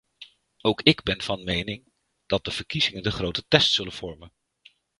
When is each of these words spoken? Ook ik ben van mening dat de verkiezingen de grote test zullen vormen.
Ook 0.61 0.81
ik 0.81 1.03
ben 1.03 1.21
van 1.21 1.43
mening 1.43 1.91
dat 2.25 2.43
de 2.43 2.51
verkiezingen 2.51 3.03
de 3.03 3.11
grote 3.11 3.47
test 3.47 3.73
zullen 3.73 3.91
vormen. 3.93 4.31